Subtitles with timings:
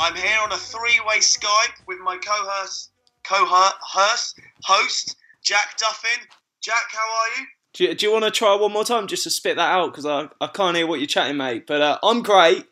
[0.00, 2.90] I'm here on a three-way Skype with my co-host,
[3.22, 6.26] co-host, host Jack Duffin.
[6.62, 7.46] Jack, how are you?
[7.74, 9.92] Do you, do you want to try one more time just to spit that out?
[9.92, 11.66] Because I, I can't hear what you're chatting, mate.
[11.66, 12.64] But uh, I'm great.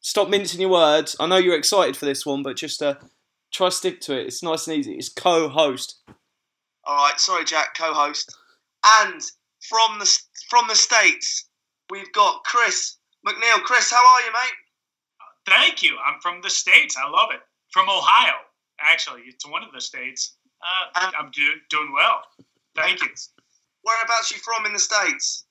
[0.00, 1.16] Stop mincing your words.
[1.18, 2.96] I know you're excited for this one, but just uh,
[3.50, 4.26] try stick to it.
[4.26, 4.92] It's nice and easy.
[4.92, 6.02] It's co host.
[6.84, 8.36] All right, sorry, Jack, co-host.
[9.00, 9.22] And
[9.60, 10.18] from the
[10.50, 11.48] from the states,
[11.88, 13.62] we've got Chris McNeil.
[13.62, 14.63] Chris, how are you, mate?
[15.46, 15.96] Thank you.
[16.04, 16.96] I'm from the states.
[16.96, 17.40] I love it.
[17.70, 18.36] From Ohio,
[18.80, 19.22] actually.
[19.26, 20.36] It's one of the states.
[20.62, 22.22] Uh, I'm do, doing well.
[22.76, 23.08] Thank you.
[23.82, 25.44] Whereabouts you from in the states?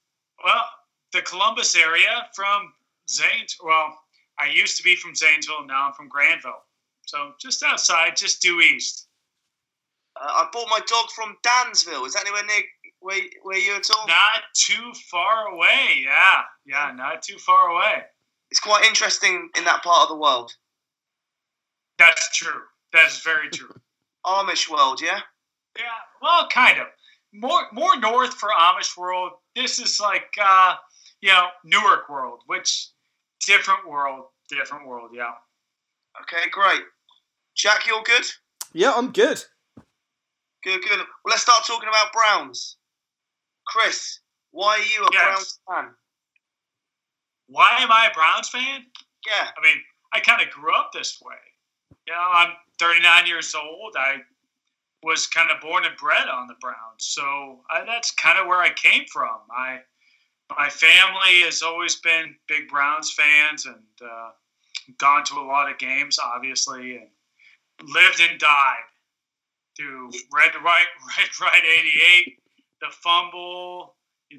[0.44, 0.66] Well,
[1.12, 2.74] the Columbus area from
[3.10, 3.56] Zanes.
[3.64, 3.98] Well,
[4.40, 5.68] I used to be from Zanesville.
[5.68, 6.64] Now I'm from Granville.
[7.06, 9.08] So just outside, just due east.
[10.20, 12.06] Uh, I bought my dog from Dansville.
[12.06, 12.64] Is that anywhere near
[13.00, 14.08] where, where you at all?
[14.08, 16.04] Not too far away.
[16.04, 18.04] Yeah, yeah, not too far away.
[18.54, 20.54] It's quite interesting in that part of the world.
[21.98, 22.62] That's true.
[22.92, 23.74] That's very true.
[24.28, 25.22] Amish world, yeah?
[25.76, 25.86] Yeah,
[26.22, 26.86] well, kind of.
[27.34, 29.32] More more north for Amish world.
[29.56, 30.76] This is like uh,
[31.22, 32.90] you know Newark world, which
[33.48, 35.10] different world, different world.
[35.16, 35.32] Yeah.
[36.22, 36.84] Okay, great.
[37.56, 38.26] Jack, you're good?
[38.72, 39.44] Yeah, I'm good.
[40.64, 41.00] Good, good.
[41.00, 42.78] Well, let's start talking about Browns.
[43.66, 44.20] Chris,
[44.52, 45.24] why are you a Yes.
[45.24, 45.96] Browns fan?
[47.54, 48.84] Why am I a Browns fan?
[49.28, 49.78] Yeah, I mean,
[50.12, 51.36] I kind of grew up this way.
[52.08, 53.96] You know, I'm 39 years old.
[53.96, 54.22] I
[55.04, 58.58] was kind of born and bred on the Browns, so I, that's kind of where
[58.58, 59.38] I came from.
[59.56, 59.82] I
[60.58, 64.32] my family has always been big Browns fans and uh,
[64.98, 67.08] gone to a lot of games, obviously, and
[67.84, 68.88] lived and died
[69.78, 70.88] through Red Right
[71.20, 72.40] Red Right '88,
[72.82, 73.94] the fumble,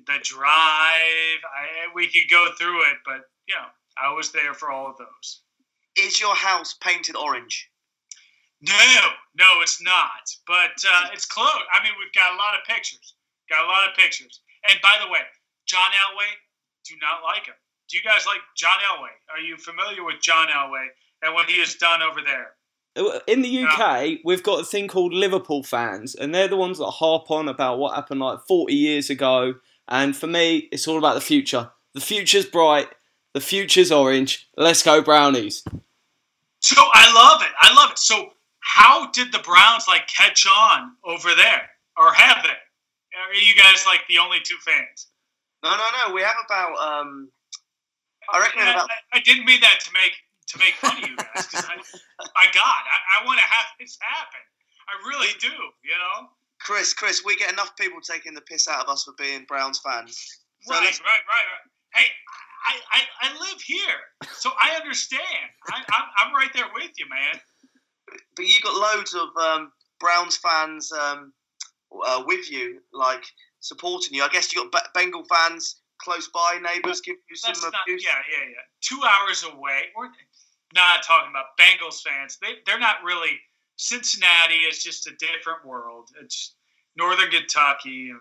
[0.06, 1.40] the drive.
[1.44, 3.68] I, we could go through it, but you know,
[4.00, 5.42] I was there for all of those.
[5.96, 7.70] is your house painted orange?
[8.62, 10.24] No, no, it's not.
[10.46, 11.48] But uh, it's close.
[11.72, 13.14] I mean, we've got a lot of pictures.
[13.50, 14.40] Got a lot of pictures.
[14.68, 15.20] And by the way,
[15.66, 16.32] John Elway,
[16.88, 17.54] do not like him.
[17.90, 19.12] Do you guys like John Elway?
[19.30, 20.86] Are you familiar with John Elway
[21.22, 22.54] and what he has done over there?
[23.26, 26.86] In the UK, we've got a thing called Liverpool fans, and they're the ones that
[26.86, 29.54] harp on about what happened like 40 years ago.
[29.88, 31.70] And for me, it's all about the future.
[31.94, 32.88] The future's bright.
[33.34, 34.48] The future's orange.
[34.56, 35.62] Let's go, Brownies.
[36.60, 37.52] So I love it.
[37.60, 37.98] I love it.
[37.98, 38.30] So
[38.60, 41.68] how did the Browns like catch on over there,
[41.98, 42.48] or have they?
[42.50, 45.08] Are you guys like the only two fans?
[45.62, 46.14] No, no, no.
[46.14, 47.28] We have about, um,
[48.32, 50.12] I reckon I, about, I- I didn't mean that to make
[50.46, 51.76] to make fun of you guys because I,
[52.36, 54.40] my God, I, I want to have this happen.
[54.88, 55.48] I really do.
[55.48, 56.28] You know.
[56.60, 59.78] Chris, Chris, we get enough people taking the piss out of us for being Browns
[59.80, 60.16] fans.
[60.62, 61.70] So right, right, right, right.
[61.94, 62.06] Hey,
[62.66, 65.20] I, I, I live here, so I understand.
[65.70, 67.40] I, I'm, I'm right there with you, man.
[68.36, 71.32] but you got loads of um, Browns fans um,
[72.06, 73.24] uh, with you, like
[73.60, 74.22] supporting you.
[74.22, 77.74] I guess you got Be- Bengal fans close by, neighbours give you some That's not,
[77.86, 78.02] abuse.
[78.04, 78.64] yeah, yeah, yeah.
[78.80, 79.92] Two hours away.
[79.96, 80.08] We're
[80.74, 82.38] not talking about Bengals fans.
[82.40, 83.38] They, they're not really.
[83.76, 86.10] Cincinnati is just a different world.
[86.22, 86.54] It's
[86.96, 88.12] Northern Kentucky.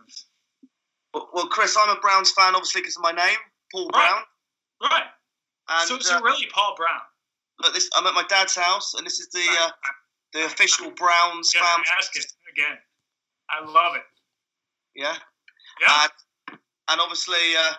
[1.14, 3.38] Well, Chris, I'm a Browns fan, obviously, because of my name,
[3.72, 4.10] Paul Right.
[4.80, 4.90] Brown.
[4.92, 5.04] Right.
[5.70, 7.00] And so, so uh, really, Paul Brown.
[7.62, 9.70] look, this I'm at my dad's house, and this is the uh,
[10.34, 11.84] the official Browns Yeah, fan.
[11.98, 12.78] ask it again.
[13.50, 14.02] I love it.
[14.96, 15.16] Yeah,
[15.82, 16.04] Yeah.
[16.50, 16.60] and,
[16.90, 17.74] and obviously uh,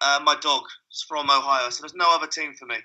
[0.00, 0.62] uh, my dog
[0.92, 2.76] is from Ohio, so there's no other team for me.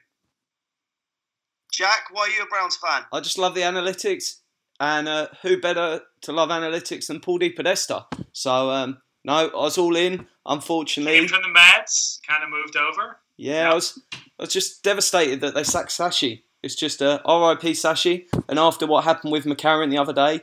[1.73, 3.01] Jack, why are you a Browns fan?
[3.11, 4.35] I just love the analytics,
[4.79, 8.05] and uh, who better to love analytics than Paul DePodesta?
[8.31, 10.27] So, um, no, I was all in.
[10.45, 13.17] Unfortunately, Came from the Mets, kind of moved over.
[13.37, 16.43] yeah, I was, I was just devastated that they sacked Sashi.
[16.61, 17.71] It's just a R.I.P.
[17.71, 20.41] Sashi, and after what happened with McCarron the other day,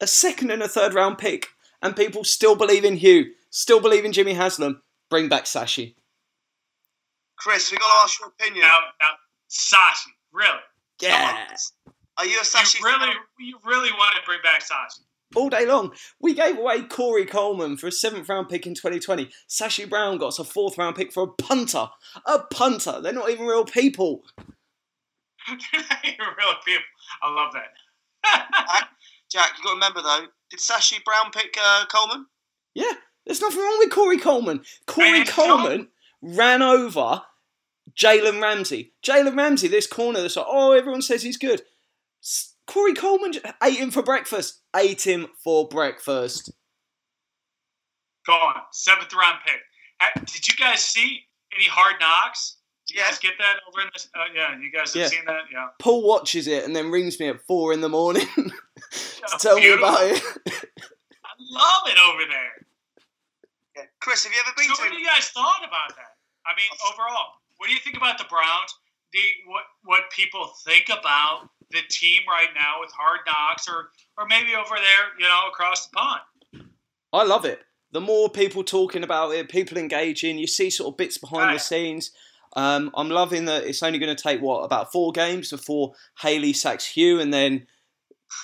[0.00, 1.46] a second and a third round pick,
[1.80, 4.82] and people still believe in Hue, still believe in Jimmy Haslam.
[5.08, 5.94] Bring back Sashi.
[7.36, 8.62] Chris, we got to ask your opinion.
[8.62, 9.06] Now, now,
[9.50, 10.58] Sashi, really?
[11.00, 11.46] Yeah.
[12.18, 13.14] Are you a You really, fan?
[13.40, 15.00] you really want to bring back Sashi?
[15.34, 15.92] all day long.
[16.20, 19.30] We gave away Corey Coleman for a seventh round pick in 2020.
[19.48, 21.88] Sashi Brown got us a fourth round pick for a punter.
[22.26, 23.00] A punter.
[23.00, 24.22] They're not even real people.
[25.48, 25.60] Not
[26.04, 26.84] even real people.
[27.22, 28.88] I love that.
[29.30, 30.26] Jack, you got to remember though.
[30.50, 32.26] Did Sashi Brown pick uh, Coleman?
[32.74, 32.92] Yeah,
[33.26, 34.62] there's nothing wrong with Corey Coleman.
[34.86, 35.88] Corey And Coleman
[36.22, 37.22] ran over
[37.98, 38.92] Jalen Ramsey.
[39.02, 41.62] Jalen Ramsey, this corner that's like, oh, everyone says he's good.
[42.66, 44.60] Corey Coleman ate him for breakfast.
[44.74, 46.50] Ate him for breakfast.
[48.26, 48.62] Go on.
[48.72, 49.60] Seventh round pick.
[50.32, 51.20] Did you guys see
[51.54, 52.56] any hard knocks?
[52.86, 53.08] Did you Yeah.
[53.08, 54.08] guys get that over in this?
[54.14, 55.08] Uh, yeah, you guys have Yeah.
[55.08, 55.42] seen that?
[55.52, 55.68] Yeah.
[55.78, 58.52] Paul watches it and then rings me at four in the morning to
[59.32, 60.22] Oh, tell me about it.
[60.46, 62.66] I love it over there.
[63.76, 63.82] Yeah.
[64.00, 64.82] Chris, have you ever been So to?
[64.82, 66.16] what do you guys thought about that?
[66.46, 68.74] I mean, overall, what do you think about the Browns?
[69.14, 73.88] The what what people think about the team right now with Hard Knocks, or
[74.18, 76.20] or maybe over there, you know, across the pond.
[77.10, 77.60] I love it.
[77.92, 81.58] The more people talking about it, people engaging, you see sort of bits behind the
[81.58, 82.10] scenes.
[82.54, 86.52] Um, I'm loving that it's only going to take what about four games before Haley
[86.52, 87.66] sacks Hue, and then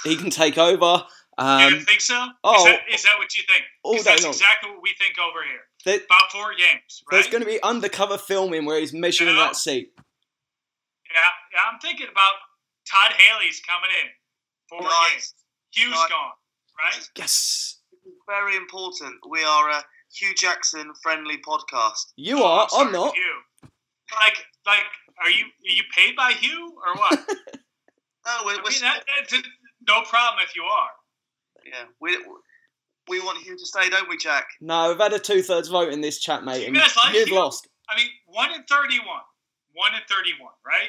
[0.04, 1.04] he can take over.
[1.38, 2.26] you Um, think so?
[2.42, 2.56] oh.
[2.56, 3.64] is, that, is that what you think?
[3.82, 4.32] All day that's long.
[4.32, 5.60] exactly what we think over here.
[5.84, 7.16] There- About four games, right?
[7.16, 9.44] there's going to be undercover filming where he's measuring Yeah.
[9.44, 9.92] that seat.
[9.96, 11.20] Yeah,
[11.54, 11.60] yeah.
[11.72, 12.34] I'm thinking about
[12.90, 14.08] Todd Haley's coming in.
[14.68, 15.10] Four Nice.
[15.12, 15.34] games.
[15.72, 16.08] Hue's Nice.
[16.08, 16.32] gone,
[16.82, 17.08] right?
[17.16, 17.78] Yes,
[18.26, 19.16] Very important.
[19.28, 22.12] We are a Hue Jackson friendly podcast.
[22.16, 22.68] you Oh, are.
[22.68, 23.14] sorry, I'm not.
[23.14, 23.42] Hue.
[24.12, 24.84] Like, like,
[25.22, 27.18] are you are you paid by Hue or what?
[28.26, 29.32] No, we're, I we're mean, that, that's
[29.88, 30.90] no problem if you are.
[31.64, 31.84] yeah.
[32.00, 32.16] We
[33.10, 34.46] we want him to stay, don't we, Jack?
[34.60, 37.14] No, we've had a two thirds vote in this chat, mate, You and guys like
[37.14, 37.34] you've Hue?
[37.36, 37.68] lost.
[37.90, 39.20] I mean, one in thirty-one.
[39.74, 40.88] One in thirty-one, right?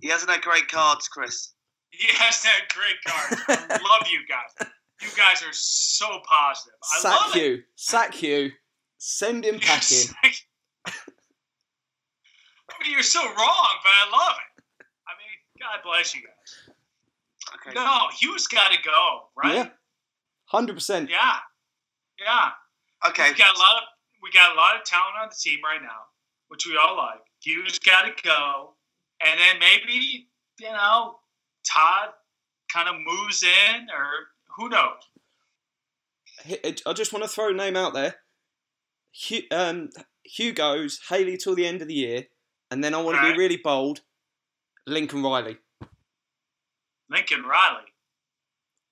[0.00, 1.52] He hasn't had great cards, Chris.
[1.90, 3.42] He has had great cards.
[3.48, 3.66] I
[3.98, 4.68] love you guys.
[5.00, 6.74] You guys are so positive.
[6.82, 7.64] I Sack love it.
[7.76, 8.50] Sack you.
[8.98, 10.08] Send him packing.
[10.86, 13.34] I mean, you're so wrong,
[13.82, 14.84] but I love it.
[15.06, 16.74] I mean, God bless you guys.
[17.54, 17.74] Okay.
[17.74, 19.54] No, Hue's got to go, right?
[19.54, 19.68] Yeah.
[20.44, 21.10] Hundred percent.
[21.10, 21.36] Yeah.
[22.20, 22.50] Yeah.
[23.08, 23.30] Okay.
[23.30, 23.82] We got a lot of
[24.22, 26.06] we got a lot of talent on the team right now,
[26.48, 27.20] which we all like.
[27.44, 28.74] Hue's got to go,
[29.24, 30.28] and then maybe
[30.58, 31.20] you know
[31.64, 32.10] Todd
[32.72, 34.10] kind of moves in, or
[34.56, 35.02] who knows?
[36.86, 38.16] I just want to throw a name out there.
[39.12, 39.90] Hue, um,
[40.24, 42.26] Hue goes, Haley till the end of the year,
[42.70, 43.32] and then I want to Right.
[43.32, 44.00] be really bold.
[44.86, 45.58] Lincoln Riley,
[47.10, 47.84] Lincoln Riley.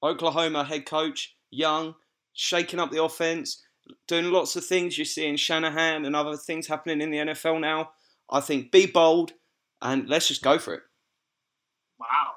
[0.03, 1.95] Oklahoma head coach, young,
[2.37, 3.65] shaking up the offense,
[4.07, 4.97] doing lots of things.
[4.97, 7.91] You're seeing Shanahan and other things happening in the NFL now.
[8.31, 9.33] I think be bold
[9.83, 10.83] and let's just go for it.
[11.99, 12.33] Wow.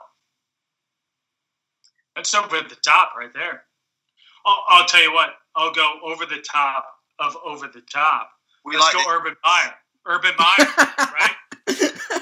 [2.16, 3.64] That's over at the top right there.
[4.46, 5.30] I'll, I'll tell you what.
[5.56, 6.86] I'll go over the top
[7.20, 8.32] of over the top.
[8.66, 9.16] We Let's like go it.
[9.16, 9.74] Urban Meyer.
[10.06, 10.68] Urban Meyer,
[10.98, 11.36] right?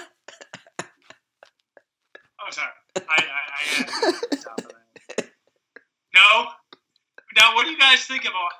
[2.47, 2.69] Oh, sorry.
[2.95, 4.71] I, I, I had to go over the top of
[5.17, 5.29] that.
[6.15, 6.47] No.
[7.37, 8.51] Now, what do you guys think about?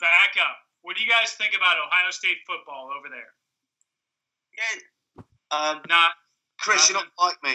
[0.00, 0.56] Back up.
[0.82, 3.30] What do you guys think about Ohio State football over there?
[4.56, 4.80] Yeah.
[5.52, 6.12] Um, Not.
[6.58, 7.52] Chris, you don't like me.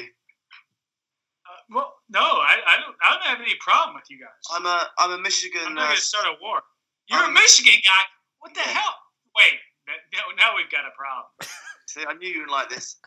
[1.45, 2.95] Uh, well, no, I, I don't.
[3.01, 4.41] I don't have any problem with you guys.
[4.53, 5.61] I'm a I'm a Michigan.
[5.65, 6.61] I'm not Uh, going to start a war.
[7.09, 8.03] You're I'm- a Michigan guy.
[8.39, 8.73] What the Yeah.
[8.81, 8.95] hell?
[9.37, 9.59] Wait,
[10.13, 11.29] now, now we've got a problem.
[11.89, 12.97] see, I knew you would like this.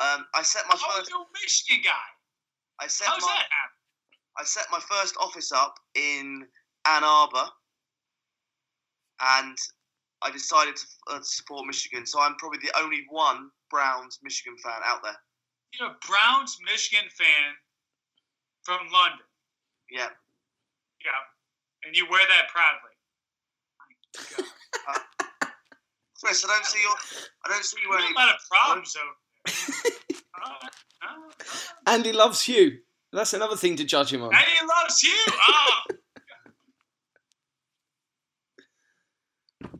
[0.00, 1.10] Um, I set my How are first.
[1.12, 2.06] a Michigan guy?
[2.80, 3.73] I set How's my that happen?
[4.38, 6.46] I set my first office up in
[6.86, 7.46] Ann Arbor,
[9.20, 9.56] and
[10.22, 12.06] I decided to uh, support Michigan.
[12.06, 15.16] So I'm probably the only one Browns Michigan fan out there.
[15.78, 17.54] You're a Browns Michigan fan
[18.62, 19.26] from London.
[19.90, 20.08] Yeah.
[21.04, 21.10] Yeah,
[21.86, 22.94] and you wear that proudly.
[26.18, 26.96] Chris, I don't see your.
[27.44, 28.14] I don't see you You got wearing.
[28.14, 29.14] a lot of problems over
[29.44, 30.20] there.
[30.36, 31.90] Uh, uh, uh.
[31.92, 32.78] Andy loves Hue.
[33.14, 34.34] That's another thing to judge him on.
[34.34, 35.14] And he loves you.
[35.28, 35.80] Oh,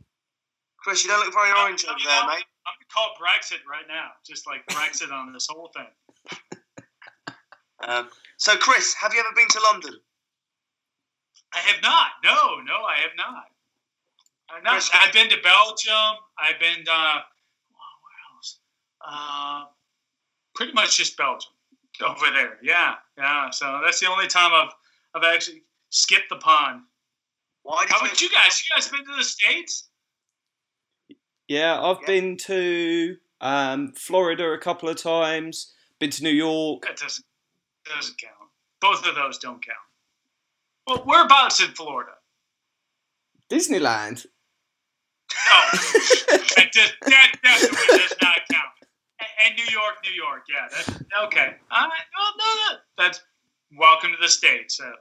[0.77, 2.45] Chris, you don't look very orange I'm, over there, I'm- mate.
[2.67, 5.85] I'm gonna call Brexit right now, just like Brexit on this whole thing.
[7.87, 9.93] Um, so, Chris, have you ever been to London?
[11.53, 12.07] I have not.
[12.23, 13.45] No, no, I have not.
[14.49, 14.71] I've, not.
[14.71, 16.17] Chris, I've been to Belgium.
[16.39, 17.21] I've been to oh,
[18.01, 18.59] where else?
[19.07, 19.65] Uh,
[20.55, 21.51] pretty much just Belgium
[22.03, 22.57] over there.
[22.63, 23.49] Yeah, yeah.
[23.49, 24.71] So that's the only time I've
[25.15, 26.81] I've actually skipped the pond.
[27.63, 28.07] Why did How you?
[28.07, 28.63] about you guys?
[28.67, 29.87] You guys been to the states?
[31.47, 32.05] Yeah, I've Yeah.
[32.07, 35.73] been to um, Florida a couple of times.
[35.99, 36.83] Been to New York.
[36.83, 37.25] That doesn't
[37.85, 38.33] doesn't count.
[38.81, 39.77] Both of those don't count.
[40.87, 42.11] Well, whereabouts in Florida?
[43.49, 44.25] Disneyland.
[45.51, 45.69] Oh,
[46.55, 48.65] that, does, that definitely does not count.
[49.43, 50.89] And New York, New York, yeah, that's
[51.25, 51.55] okay.
[51.71, 53.21] Right, well, no, no, that's
[53.77, 54.79] welcome to the states.
[54.79, 54.91] Uh,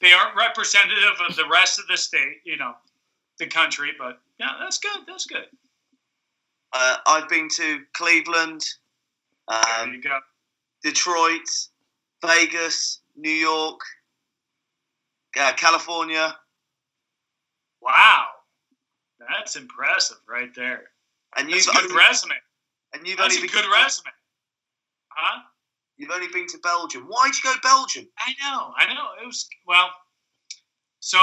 [0.00, 2.72] they aren't representative of the rest of the state, you know,
[3.38, 5.00] the country, but yeah, that's good.
[5.06, 5.44] That's good.
[6.72, 8.64] Uh, I've been to Cleveland,
[9.48, 10.18] There um, you go.
[10.82, 11.48] Detroit,
[12.24, 13.80] Vegas, New York,
[15.38, 16.36] uh, California,
[17.80, 18.24] Wow,
[19.28, 20.90] that's impressive right there.
[21.36, 22.34] and you've a good resume.
[22.96, 24.10] And you've That's only a good resume,
[25.08, 25.40] huh?
[25.96, 27.04] You've only been to Belgium.
[27.08, 28.06] Why'd you go Belgium?
[28.18, 29.08] I know, I know.
[29.22, 29.90] It was well.
[31.00, 31.18] So,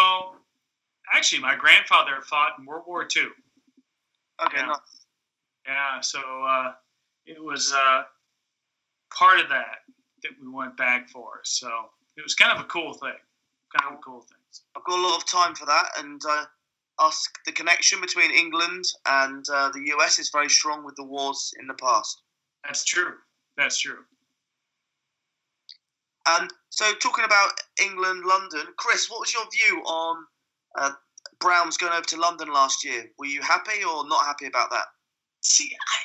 [1.14, 3.24] actually, my grandfather fought in World War II.
[4.46, 4.66] Okay, Yeah.
[4.66, 5.06] nice.
[5.68, 6.74] Yeah, so uh,
[7.26, 8.04] it was uh,
[9.16, 9.80] part of that
[10.24, 11.40] that we went back for.
[11.44, 11.70] So
[12.18, 13.14] it was kind of a cool thing.
[13.80, 14.38] Kind of a cool thing.
[14.76, 16.46] I've got a lot of time for that, and uh,
[17.00, 21.54] us the connection between England and uh, the US is very strong with the wars
[21.60, 22.22] in the past.
[22.64, 23.14] That's true.
[23.58, 24.00] That's true.
[26.26, 30.26] And so, talking about England, London, Chris, what was your view on
[30.78, 30.92] uh,
[31.40, 33.06] Browns going over to London last year?
[33.18, 34.86] Were you happy or not happy about that?
[35.42, 35.98] See, I,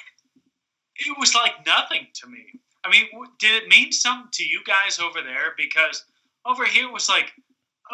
[0.96, 2.46] it was like nothing to me.
[2.84, 3.06] I mean,
[3.38, 5.54] did it mean something to you guys over there?
[5.56, 6.04] Because
[6.44, 7.32] over here it was like,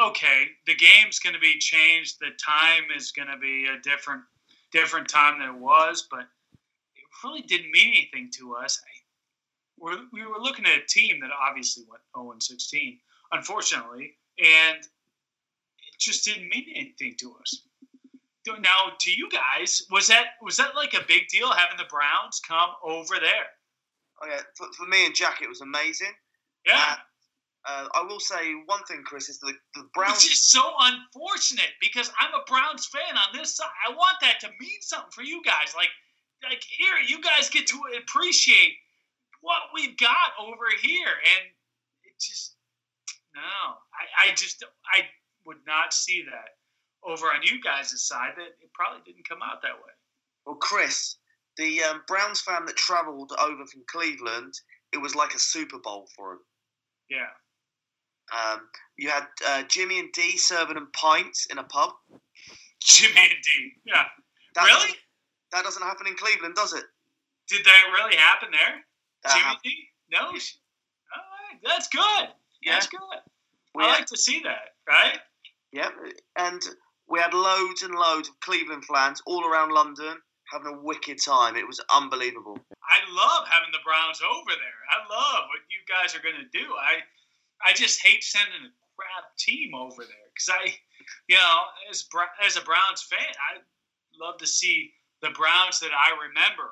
[0.00, 2.18] okay, the game's going to be changed.
[2.20, 4.22] The time is going to be a different,
[4.72, 6.06] different time than it was.
[6.10, 8.80] But it really didn't mean anything to us.
[8.84, 8.90] I,
[9.78, 12.98] we're, we were looking at a team that obviously went 0 and 16,
[13.32, 17.62] unfortunately, and it just didn't mean anything to us.
[18.46, 22.40] Now, to you guys, was that was that like a big deal having the Browns
[22.46, 23.46] come over there?
[24.22, 26.12] Okay, for, for me and Jack, it was amazing.
[26.66, 26.96] Yeah, Uh,
[27.66, 30.24] I will say one thing, Chris, is the, the it's Browns.
[30.24, 33.68] just so unfortunate because I'm a Browns fan on this side.
[33.88, 35.74] I want that to mean something for you guys.
[35.74, 35.88] Like,
[36.42, 38.74] like here, you guys get to appreciate
[39.40, 41.48] what we've got over here, and
[42.04, 42.56] it just
[43.34, 43.40] no.
[43.40, 45.02] I, I just I
[45.46, 46.56] would not see that
[47.02, 48.32] over on you guys' side.
[48.36, 49.92] That it probably didn't come out that way.
[50.46, 51.16] Well, Chris,
[51.56, 54.52] the um, Browns fan that travelled over from Cleveland,
[54.92, 56.38] it was like a Super Bowl for him.
[57.08, 57.32] Yeah.
[58.32, 58.60] Um,
[58.96, 61.90] you had uh, Jimmy and Dee serving them pints in a pub.
[62.82, 63.72] Jimmy and Dee.
[63.84, 64.04] Yeah.
[64.54, 64.80] That Really?
[64.80, 64.98] doesn't-
[65.52, 66.84] That doesn't happen in Cleveland, does it?
[67.48, 68.84] Did that really happen there?
[69.22, 69.88] That Jimmy hap- Dee?
[70.10, 70.30] No.
[70.32, 71.60] Right.
[71.62, 72.28] That's good.
[72.62, 72.72] Yeah.
[72.72, 73.00] That's good.
[73.74, 75.18] we I had- like to see that, right?
[75.72, 75.90] yeah,
[76.36, 76.62] and
[77.08, 80.16] we had loads and loads of Cleveland fans all around London
[80.52, 81.56] having a wicked time.
[81.56, 82.58] It was unbelievable.
[82.82, 84.80] I love having the Browns over there.
[84.90, 86.64] I love what you guys are going to do.
[86.76, 87.02] I
[87.64, 90.74] I just hate sending a crap team over there because I,
[91.28, 91.58] you know,
[91.90, 92.06] as
[92.44, 93.60] as a Browns fan, I
[94.24, 94.92] love to see
[95.22, 96.70] the Browns that I remember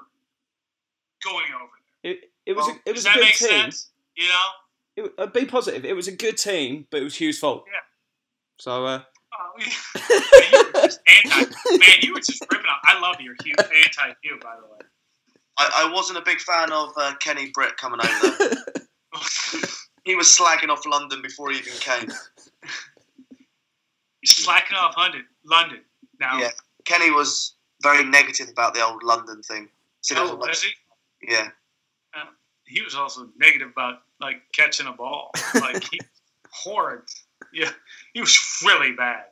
[1.24, 1.70] going over
[2.02, 2.12] there.
[2.12, 3.48] It, it was Well, a, it Does was a that good make team.
[3.48, 3.90] sense?
[4.16, 4.46] You know.
[4.94, 5.84] It, uh, be positive.
[5.86, 7.64] It was a good team, but it was Hue's fault.
[7.66, 7.80] Yeah.
[8.58, 9.02] So uh,
[9.34, 9.66] Oh, yeah.
[10.10, 11.78] Man, you were just anti.
[11.78, 12.80] Man, you were just ripping off.
[12.84, 14.80] I love your Hue anti Hue, by the way.
[15.58, 18.50] I, I wasn't a big fan of uh, Kenny Britt coming over there.
[20.04, 22.08] he was slagging off London before he even came.
[24.20, 25.24] He's slacking off London.
[25.44, 25.80] London
[26.20, 26.38] now.
[26.38, 26.50] Yeah.
[26.84, 29.68] Kenny was very negative about the old London thing.
[30.00, 30.70] Said it Oh, was like- was he?
[31.28, 31.48] yeah.
[32.64, 35.30] He was also negative about like catching a ball.
[35.54, 36.00] Like he
[36.50, 37.02] horrid.
[37.52, 37.70] Yeah,
[38.14, 39.24] he was really bad.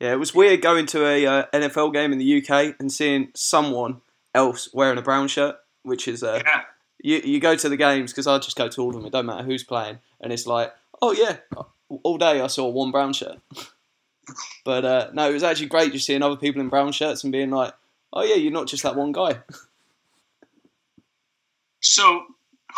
[0.00, 3.28] yeah, it was weird going to a uh, NFL game in the UK and seeing
[3.36, 4.00] someone
[4.34, 6.62] else wearing a brown shirt, which is uh, Yeah,
[7.02, 9.06] you you go to the games because I just go to all of them.
[9.06, 11.36] It don't matter who's playing, and it's like, oh yeah,
[12.02, 13.38] all day I saw one brown shirt.
[14.64, 17.32] but uh, no, it was actually great just seeing other people in brown shirts and
[17.32, 17.74] being like,
[18.12, 19.38] oh yeah, you're not just that one guy.
[21.80, 22.24] So,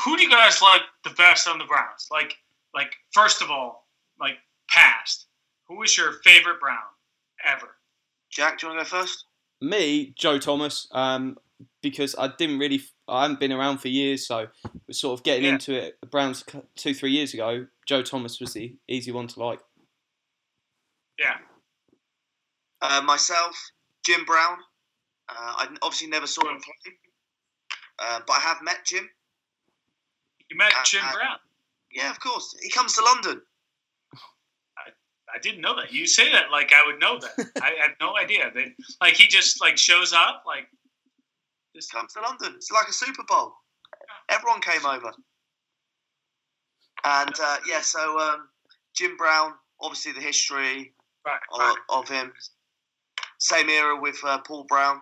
[0.04, 2.08] who do you guys like the best on the Browns?
[2.10, 2.36] Like,
[2.74, 3.86] like first of all,
[4.20, 4.36] like
[4.68, 5.26] past.
[5.66, 6.78] Who is your favorite Brown
[7.44, 7.68] ever?
[8.30, 9.24] Jack, do you want to go first?
[9.60, 11.38] Me, Joe Thomas, um,
[11.82, 14.48] because I didn't really, I haven't been around for years, so
[14.86, 15.52] we're sort of getting Yeah.
[15.52, 15.98] into it.
[16.00, 16.44] The Browns
[16.76, 17.66] two, three years ago.
[17.86, 19.60] Joe Thomas was the easy one to like.
[21.18, 21.38] Yeah,
[22.80, 23.56] Uh, myself,
[24.04, 24.58] Jim Brown.
[25.28, 26.92] Uh, I obviously never saw him play,
[27.98, 29.10] uh, but I have met Jim.
[30.48, 31.38] you met Uh, Jim uh, Brown.
[31.90, 32.54] Yeah, of course.
[32.62, 33.42] He comes to London.
[35.34, 35.92] I didn't know that.
[35.92, 37.50] You say that like I would know that.
[37.62, 38.50] I had no idea.
[38.54, 38.68] That
[39.00, 40.68] like he just like shows up like.
[41.78, 42.54] Just, Comes to London.
[42.56, 43.54] It's like a Super Bowl.
[44.28, 45.12] Everyone came over.
[47.04, 48.48] And uh, yeah, so um,
[48.96, 50.92] Jim Brown, obviously the history
[51.54, 52.32] of, of him.
[53.38, 55.00] Same era with uh, Paul Brown.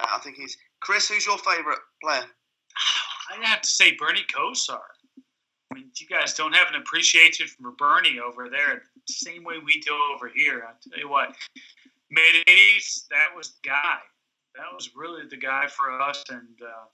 [0.00, 1.10] Uh, I think he's Chris.
[1.10, 2.24] Who's your favourite player?
[3.30, 4.78] I'd have to say Bernie Kosar.
[5.18, 9.56] I mean, you guys don't have an appreciation for Bernie over there, the same way
[9.58, 10.64] we do over here.
[10.66, 11.34] I'll tell you what,
[12.10, 13.98] mid '80s, that was the guy.
[14.56, 16.22] That was really the guy for us.
[16.28, 16.86] And uh,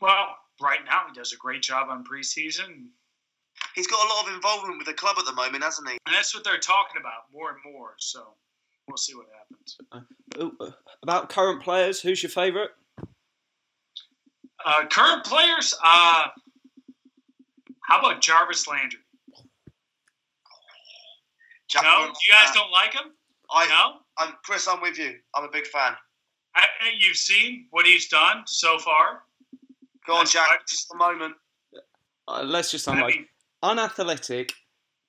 [0.00, 2.88] well, right now he does a great job on preseason,
[3.74, 5.98] He's got a lot of involvement with the club at the moment, hasn't he?
[6.06, 7.94] and that's what they're talking about more and more.
[7.98, 8.34] So
[8.86, 9.78] we'll see what happens.
[10.38, 10.70] Uh, uh,
[11.02, 12.70] About current players, who's your favourite?
[14.64, 16.26] Uh, current players, uh,
[17.88, 19.00] how about Jarvis Landry?
[21.68, 23.12] Jack No, you guys don't like him?
[23.50, 24.01] I, No.
[24.18, 24.68] I'm Chris.
[24.68, 25.14] I'm with you.
[25.34, 25.92] I'm a big fan.
[26.54, 29.22] I, I- you've seen what he's done so far.
[30.06, 30.48] Go on, Jack.
[30.48, 30.58] right.
[30.68, 31.34] Just a moment.
[32.28, 33.26] Uh, let's just I unlike mean,
[33.62, 34.52] unathletic,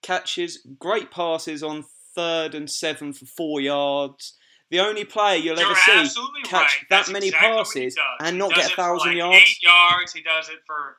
[0.01, 1.83] catches great passes on
[2.15, 4.37] third and seven for four yards.
[4.71, 6.69] The only player you'll you're ever see catch right.
[6.89, 7.49] that That's many exactly
[7.85, 9.37] passes and not get a thousand like yards.
[9.37, 10.13] Eight yards.
[10.13, 10.97] He does it for.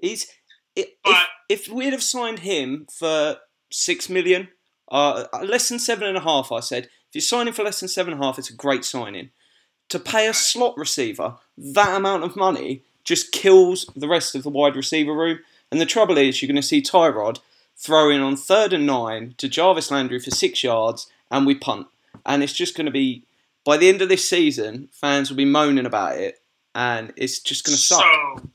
[0.00, 0.26] He's
[0.78, 3.36] i- But- if, if we'd have signed him for
[3.70, 4.48] six million,
[4.90, 6.88] uh, less than seven and a half, I said.
[7.10, 9.30] If you sign him for less than seven and a half, it's a great signing.
[9.88, 14.50] To pay a slot receiver that amount of money just kills the rest of the
[14.50, 15.40] wide receiver room.
[15.72, 17.40] And the trouble is, you're going to see Tyrod
[17.76, 21.88] throw in on third and nine to Jarvis Landry for six yards, and we punt.
[22.24, 23.24] And it's just going to be
[23.64, 26.40] by the end of this season, fans will be moaning about it,
[26.74, 28.00] and it's just going to suck.
[28.00, 28.50] So,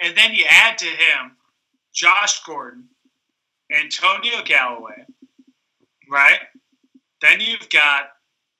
[0.00, 1.36] and then you add to him
[1.92, 2.84] Josh Gordon,
[3.70, 5.04] Antonio Callaway,
[6.08, 6.38] right?
[7.20, 8.04] Then you've got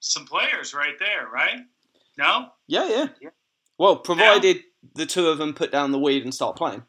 [0.00, 1.61] some players right there, right?
[2.17, 2.49] No?
[2.67, 3.31] Yeah, yeah.
[3.79, 4.62] Well, provided
[4.95, 6.83] the two of them put down the weed and start playing.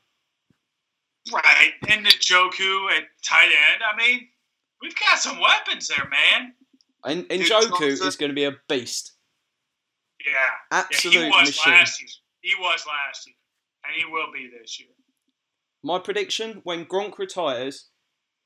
[1.31, 1.73] Right.
[1.87, 3.81] And the Njoku at tight end.
[3.83, 4.27] I mean,
[4.81, 6.53] we've got some weapons there, man.
[7.05, 9.13] And, and Dude, Njoku Johnson- is going to be a beast.
[10.25, 10.33] Yeah.
[10.79, 11.73] Absolute yeah, he was machine.
[11.73, 12.09] last year.
[12.41, 13.35] He was last year.
[13.85, 14.89] And he will be this year.
[15.83, 17.89] My prediction: when Gronk retires,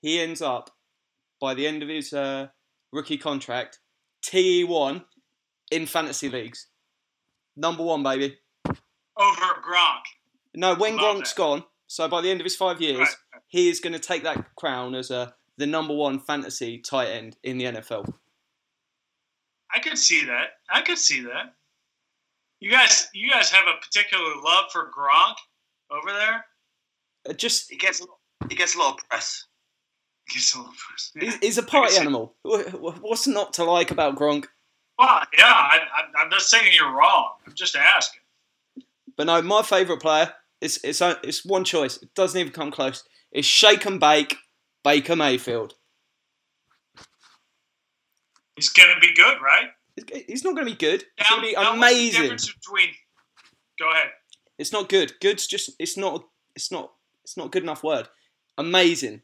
[0.02, 0.70] he ends up
[1.42, 2.48] by the end of his uh,
[2.94, 3.80] rookie contract,
[4.22, 5.04] TE one
[5.72, 6.68] in fantasy leagues,
[7.58, 8.38] number one, baby.
[8.66, 10.04] Over Gronk.
[10.56, 11.38] No, when Love Gronk's that.
[11.38, 13.16] gone, so by the end of his five years, Right.
[13.48, 17.38] he is going to take that crown as a the number one fantasy tight end
[17.44, 18.12] in the NFL.
[19.74, 20.50] I could see that.
[20.70, 21.54] I could see that.
[22.60, 25.36] You guys, you guys have a particular love for Gronk
[25.92, 26.46] over there.
[27.30, 28.02] Uh, Just He gets
[28.50, 29.46] he gets a lot of press.
[30.32, 30.74] Gets a little
[31.16, 31.22] yeah.
[31.26, 32.34] he's, he's a party animal.
[32.48, 34.46] Wh- wh- What's not to like about Gronk?
[34.98, 37.32] Well, yeah, I, I, I'm not saying you're wrong.
[37.46, 38.22] I'm just asking.
[39.18, 41.98] But no, my favourite player is it's o- it's one choice.
[42.02, 43.04] It doesn't even come close.
[43.32, 44.36] It's shake and bake
[44.84, 45.74] Baker Mayfield.
[48.56, 49.70] He's gonna be good, right?
[49.96, 51.04] He's- He's not going to be good.
[51.20, 52.22] It's going to be what's the amazing.
[52.24, 52.90] difference between?
[53.78, 54.10] Go ahead.
[54.58, 55.14] It's not good.
[55.22, 56.24] Good's just it's not
[56.56, 58.08] it's not it's not a good enough word.
[58.58, 59.22] Amazing.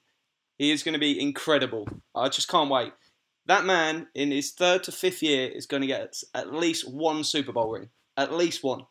[0.59, 1.87] He is going to be incredible.
[2.13, 2.91] I just can't wait.
[3.45, 7.23] That man in his third to fifth year is going to get at least one
[7.23, 7.89] Super Bowl ring.
[8.17, 8.83] At least one.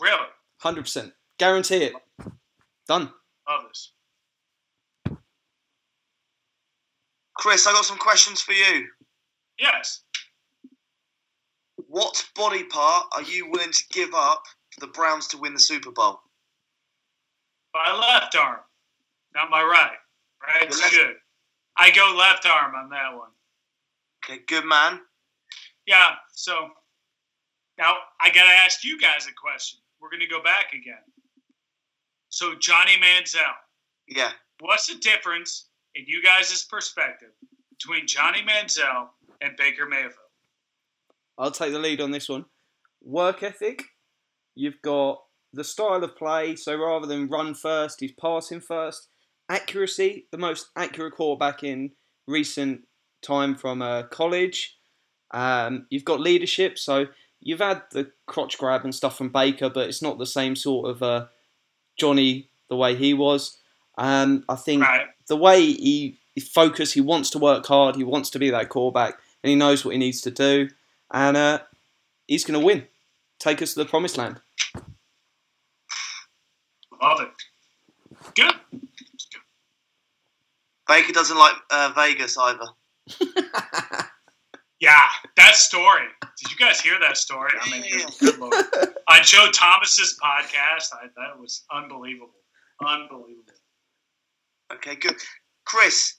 [0.00, 0.16] Really
[0.60, 1.12] Hundred percent.
[1.38, 1.92] Guarantee it.
[2.88, 3.12] Done.
[3.48, 3.92] love this.
[7.36, 8.86] Chris, I got some questions for you.
[9.58, 10.00] Yes.
[11.88, 14.42] What body part are you willing to give up
[14.72, 16.20] for the Browns to win the Super Bowl?
[17.74, 18.60] My left arm,
[19.34, 19.98] not my right.
[20.46, 21.16] Right's Your left- good.
[21.76, 23.30] I go left arm on that one.
[24.24, 25.00] Okay, good man.
[25.86, 26.14] Yeah.
[26.32, 26.70] So
[27.78, 29.80] now I got to ask you guys a question.
[30.00, 31.02] We're going to go back again.
[32.28, 33.40] So Johnny Manziel,
[34.08, 34.32] Yeah.
[34.60, 37.30] what's the difference in you guys' perspective
[37.70, 39.08] between Johnny Manziel
[39.40, 40.12] and Baker Mayfield?
[41.38, 42.46] I'll take the lead on this one.
[43.02, 43.84] Work ethic.
[44.54, 46.56] You've got the style of play.
[46.56, 49.08] So rather than run first, he's passing first.
[49.48, 50.26] Accuracy.
[50.30, 51.92] The most accurate quarterback in
[52.26, 52.86] recent
[53.22, 54.76] time from uh, college.
[55.32, 56.78] Um, you've got leadership.
[56.78, 57.06] So
[57.40, 60.90] you've had the crotch grab and stuff from Baker, but it's not the same sort
[60.90, 61.26] of uh,
[61.98, 63.58] Johnny the way he was.
[63.98, 65.06] Um, I think Right.
[65.28, 68.68] the way he, he focused, he wants to work hard, he wants to be that
[68.68, 70.68] quarterback, and he knows what he needs to do,
[71.12, 71.60] and uh,
[72.26, 72.86] he's going to win,
[73.38, 74.40] take us to the promised land.
[77.02, 77.28] Love it.
[78.34, 78.54] Good.
[80.88, 82.66] Baker doesn't like uh, Vegas either.
[84.78, 84.94] Yeah,
[85.38, 86.04] that story.
[86.38, 87.50] Did you guys hear that story?
[87.58, 88.04] I mean, Yeah.
[88.20, 88.52] good, lord.
[89.08, 92.34] On Joe Thomas's podcast, I, that was unbelievable.
[92.86, 93.54] Unbelievable.
[94.74, 95.14] Okay, good.
[95.64, 96.16] Chris,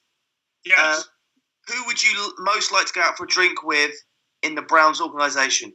[0.66, 0.76] Yes.
[0.80, 3.94] Uh, who would you most like to go out for a drink with
[4.42, 5.72] in the Browns organization?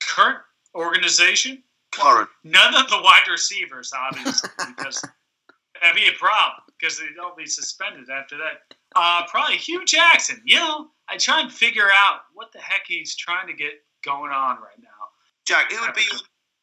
[0.00, 0.38] Current
[0.74, 1.62] organization?
[1.92, 2.28] Current.
[2.42, 5.04] None of the wide receivers, obviously, because
[5.82, 8.76] that'd be a problem because they'd all be suspended after that.
[8.94, 10.40] Uh, probably Hue Jackson.
[10.44, 13.72] You know, I try and figure out what the heck he's trying to get
[14.04, 14.88] going on right now.
[15.46, 16.06] Jack, it would be?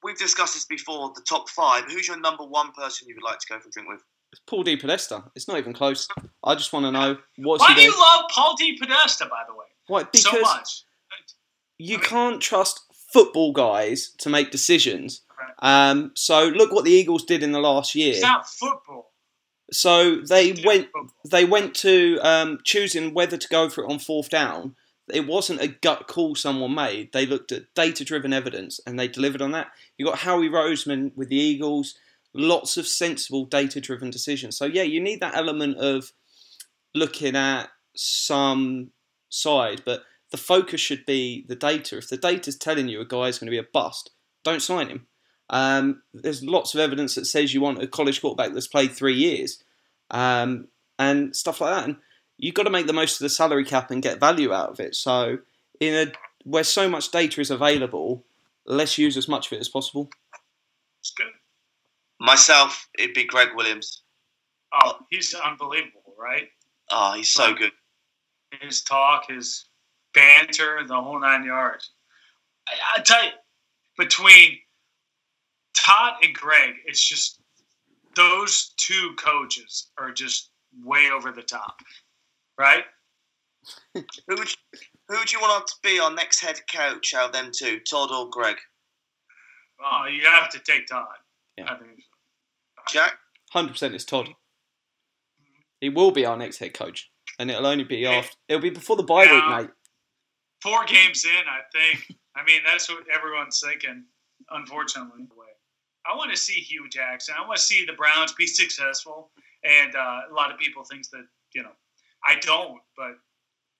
[0.03, 1.11] We've discussed this before.
[1.13, 1.83] The top five.
[1.85, 4.01] Who's your number one person you would like to go for a drink with?
[4.31, 5.29] It's Paul DePodesta.
[5.35, 6.07] It's not even close.
[6.43, 9.53] I just want to know what's Why he do you love Paul DePodesta, by the
[9.53, 10.03] way, Why?
[10.03, 10.83] Because so much?
[11.77, 15.21] you can't trust football guys to make decisions.
[15.59, 18.11] Um, so look what the Eagles did in the last year.
[18.11, 19.08] It's not football.
[19.71, 20.87] So they went
[21.27, 24.75] they went to um, choosing whether to go for it on fourth down.
[25.11, 27.13] It wasn't a gut call someone made.
[27.13, 29.67] They looked at data driven evidence and they delivered on that.
[29.97, 31.95] You got Howie Roseman with the Eagles,
[32.33, 34.55] lots of sensible data driven decisions.
[34.55, 36.11] So yeah, you need that element of
[36.93, 38.91] looking at some
[39.29, 41.97] side, but the focus should be the data.
[41.97, 44.11] If the data's telling you a guy's going to be a bust,
[44.43, 45.07] don't sign him.
[45.49, 49.15] Um, there's lots of evidence that says you want a college quarterback that's played three
[49.15, 49.63] years
[50.11, 51.85] um, and stuff like that.
[51.85, 51.97] And
[52.37, 54.79] you've got to make the most of the salary cap and get value out of
[54.79, 54.95] it.
[54.95, 55.39] So,
[55.79, 56.11] in a
[56.43, 58.23] where so much data is available,
[58.65, 60.09] let's use as much of it as possible.
[61.01, 61.27] It's good.
[62.19, 64.01] Myself, it'd be Gregg Williams.
[64.73, 66.47] Oh, he's unbelievable, right?
[66.91, 67.71] Oh, he's so good.
[68.61, 69.65] His talk, his
[70.13, 71.91] banter, the whole nine yards.
[72.67, 73.31] I, I tell you,
[73.97, 74.59] between
[75.89, 77.41] Todd and Greg, it's just
[78.15, 80.51] those two coaches are just
[80.83, 81.79] way over the top,
[82.57, 82.83] right?
[83.95, 84.53] Who would
[85.09, 88.11] who would you want to be our next head coach out of them two, Todd
[88.11, 88.55] or Greg?
[89.83, 91.07] Oh, you have to take Todd.
[91.57, 91.65] Yeah.
[91.65, 92.99] I think so.
[92.99, 93.13] Jack?
[93.51, 94.29] Hundred percent, it's Todd.
[95.81, 98.35] He will be our next head coach, and it'll only be after.
[98.47, 99.57] It'll be before the bye Yeah.
[99.57, 99.69] week, mate.
[100.61, 102.17] Four games in, I think.
[102.35, 104.05] I mean, that's what everyone's thinking.
[104.51, 105.27] Unfortunately,
[106.05, 107.35] I want to see Hue Jackson.
[107.37, 109.31] I want to see the Browns be successful,
[109.63, 111.71] and uh, a lot of people think that you know
[112.25, 113.13] I don't, but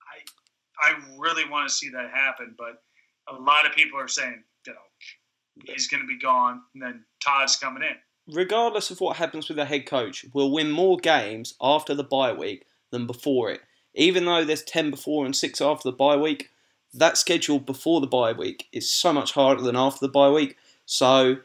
[0.06, 2.54] I I really want to see that happen.
[2.56, 2.82] But
[3.28, 7.04] a lot of people are saying you know he's going to be gone, and then
[7.24, 7.96] Todd's coming in.
[8.34, 12.32] regardless of what happens with the head coach, we'll win more games after the bye
[12.32, 13.60] week than before it.
[13.94, 16.50] Even though there's 10 before and 6 after the bye week,
[16.94, 20.56] that schedule before the bye week is so much harder than after the bye week.
[20.86, 21.38] So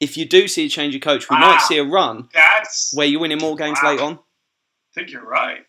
[0.00, 3.06] if you do see a change of coach, we might see a run That's where
[3.06, 3.90] you're winning more games Wow.
[3.90, 4.14] late on.
[4.14, 5.60] I think you're right.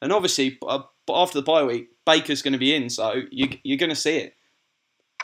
[0.00, 3.48] And obviously, uh, but after the bye week, Baker's going to be in, so you,
[3.62, 4.34] you're going to see it.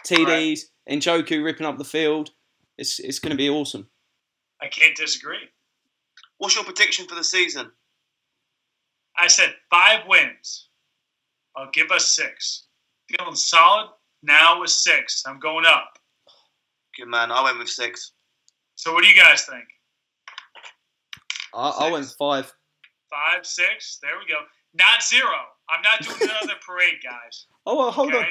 [0.06, 2.30] TDs, Njoku ripping up the field.
[2.78, 3.88] It's, it's going to be awesome.
[4.62, 5.48] I can't disagree.
[6.38, 7.70] What's your prediction for the season?
[9.18, 10.68] I said five wins.
[11.56, 12.64] I'll give us six.
[13.08, 13.90] Feeling solid
[14.22, 15.24] now with six.
[15.26, 15.98] I'm going up.
[16.96, 17.30] Good man.
[17.30, 18.12] I went with six.
[18.74, 19.64] So what do you guys think?
[21.54, 22.52] I, I went five.
[23.10, 23.98] Five, six?
[24.02, 24.40] There we go.
[24.74, 25.30] Not zero.
[25.68, 27.46] I'm not doing another parade, guys.
[27.66, 28.24] Oh, well, hold on.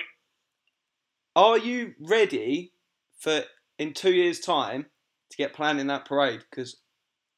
[1.35, 2.73] Are you ready
[3.19, 3.41] for
[3.77, 4.85] in two years' time
[5.31, 6.41] to get planning that parade?
[6.49, 6.77] Because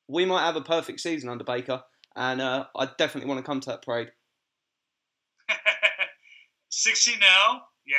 [0.07, 1.81] we might have a perfect season under Baker,
[2.15, 4.11] and uh, I definitely want to come to that parade
[6.69, 7.63] 60 now?
[7.85, 7.97] Yeah.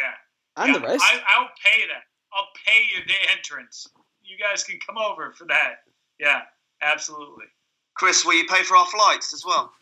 [0.56, 1.04] and Yeah, the rest.
[1.04, 2.04] I, I'll pay that.
[2.34, 3.86] I'll pay you the entrance.
[4.22, 5.84] You guys can come over for that.
[6.18, 6.42] Yeah,
[6.80, 7.46] absolutely.
[7.94, 9.72] Chris, will you pay for our flights as well?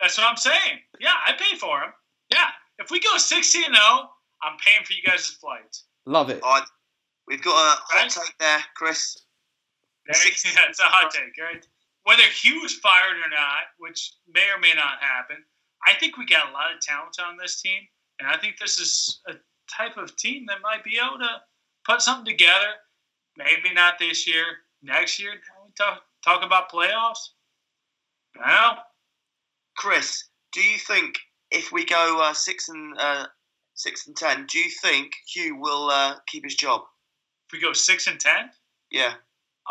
[0.00, 0.80] That's what I'm saying.
[0.98, 1.92] Yeah, I pay for them.
[2.32, 2.48] Yeah.
[2.78, 3.84] If we go 60 and 0,
[4.42, 5.84] I'm paying for you guys' flights.
[6.06, 6.42] Love it.
[6.42, 6.66] All right.
[7.26, 8.10] We've got a hot Right.
[8.10, 9.16] take there, Chris.
[10.06, 11.66] There, yeah, it's a hot take, right?
[12.04, 15.36] Whether Hue's fired or not, which may or may not happen,
[15.86, 17.80] I think we got a lot of talent on this team,
[18.18, 19.34] and I think this is a
[19.70, 21.40] type of team that might be able to
[21.84, 22.72] put something together.
[23.36, 24.44] Maybe not this year,
[24.82, 25.32] next year.
[25.64, 27.30] We talk talk about playoffs.
[28.38, 28.78] Well,
[29.76, 31.18] Chris, do you think
[31.50, 33.26] if we go uh, six and uh,
[33.74, 36.82] six and ten, do you think Hue will uh, keep his job?
[37.46, 38.50] if we go six and ten,
[38.92, 39.14] Yeah.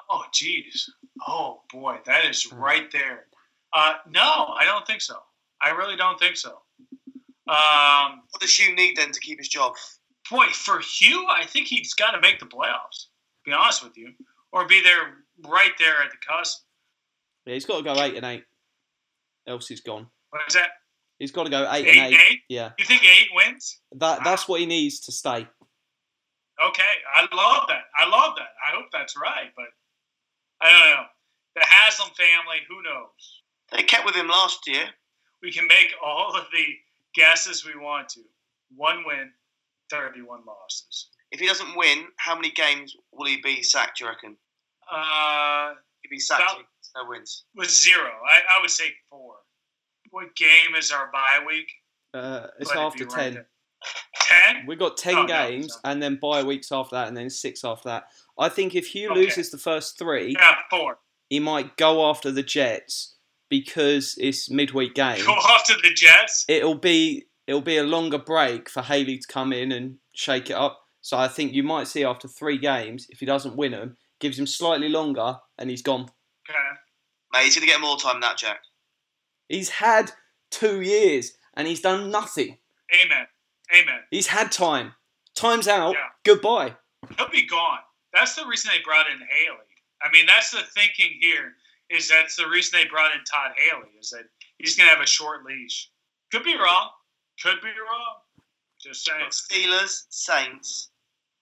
[0.09, 0.89] oh geez,
[1.27, 3.25] oh boy, that is right there.
[3.71, 5.15] Uh, no, I don't think so.
[5.61, 6.61] I really don't think so.
[7.47, 9.75] Um, What does Hue need then to keep his job?
[10.29, 13.07] Boy, for Hue, I think he's got to make the playoffs.
[13.45, 14.13] To be honest with you,
[14.51, 15.15] or be there
[15.47, 16.59] right there at the cusp.
[17.45, 18.43] Yeah, he's got to go eight and eight.
[19.47, 20.07] Else he's gone.
[20.29, 20.69] What is that?
[21.17, 22.19] He's got to go eight, Eight and and eight.
[22.31, 22.39] eight?
[22.49, 23.79] Yeah, You think eight wins?
[23.95, 25.47] that that's what he needs to stay.
[26.61, 26.83] Okay,
[27.15, 27.83] I love that.
[27.97, 28.49] I love that.
[28.67, 29.65] I hope that's right, but
[30.61, 31.03] I don't know.
[31.55, 33.41] The Haslam family, who knows?
[33.71, 34.85] They kept with him last year.
[35.41, 36.65] We can make all of the
[37.15, 38.21] guesses we want to.
[38.75, 39.31] One win,
[39.89, 41.09] 31 losses.
[41.31, 43.99] If he doesn't win, how many games will he be sacked?
[43.99, 44.35] Do you reckon?
[44.91, 45.73] Uh,
[46.03, 47.45] If he's sacked, About- no wins.
[47.55, 49.35] with zero, I, I would say four.
[50.11, 51.69] What game is our bye week?
[52.13, 53.33] Uh, it's Let it after be right ten.
[53.35, 53.47] there.
[54.21, 54.65] Ten?
[54.65, 57.29] We got ten Oh, no, games so- and then bye weeks after that, and then
[57.29, 58.07] six after that.
[58.39, 59.19] I think if Hue Okay.
[59.19, 60.97] loses the first three, Yeah, four.
[61.29, 63.15] he might go after the Jets
[63.49, 65.17] because it's midweek game.
[65.25, 66.45] Go off to the Jets.
[66.47, 70.55] It'll be it'll be a longer break for Haley to come in and shake it
[70.55, 70.81] up.
[71.01, 74.37] So I think you might see after three games, if he doesn't win them, gives
[74.37, 76.01] him slightly longer, and he's gone.
[76.47, 76.59] Okay.
[77.33, 78.59] Mate, he's going to get more time than that, Jack.
[79.47, 80.11] He's had
[80.51, 82.57] two years and he's done nothing.
[83.03, 83.25] Amen.
[83.73, 84.01] Amen.
[84.11, 84.93] He's had time.
[85.35, 85.93] Time's out.
[85.93, 86.09] Yeah.
[86.23, 86.75] Goodbye.
[87.17, 87.79] He'll be gone.
[88.13, 89.65] That's the reason they brought in Haley.
[90.03, 91.53] I mean, that's the thinking here.
[91.89, 93.89] Is that's the reason they brought in Todd Haley?
[93.99, 94.25] Is that
[94.59, 95.89] he's going to have a short leash?
[96.31, 96.89] Could be wrong.
[97.43, 98.15] Could be wrong.
[98.81, 99.25] Just saying.
[99.29, 100.89] Steelers, Saints,